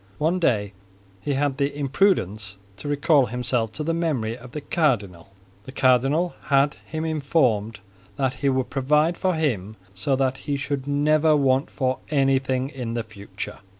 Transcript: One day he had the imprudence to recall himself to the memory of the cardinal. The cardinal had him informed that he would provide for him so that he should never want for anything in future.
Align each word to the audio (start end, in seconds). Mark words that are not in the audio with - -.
One 0.17 0.39
day 0.39 0.73
he 1.21 1.35
had 1.35 1.57
the 1.57 1.77
imprudence 1.77 2.57
to 2.77 2.87
recall 2.87 3.27
himself 3.27 3.71
to 3.73 3.83
the 3.83 3.93
memory 3.93 4.35
of 4.35 4.51
the 4.51 4.59
cardinal. 4.61 5.29
The 5.65 5.71
cardinal 5.71 6.33
had 6.45 6.75
him 6.83 7.05
informed 7.05 7.79
that 8.15 8.33
he 8.41 8.49
would 8.49 8.71
provide 8.71 9.15
for 9.15 9.35
him 9.35 9.75
so 9.93 10.15
that 10.15 10.37
he 10.37 10.57
should 10.57 10.87
never 10.87 11.35
want 11.35 11.69
for 11.69 11.99
anything 12.09 12.69
in 12.69 12.99
future. 13.03 13.59